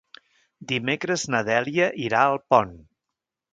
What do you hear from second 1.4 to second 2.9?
Dèlia irà a Alpont.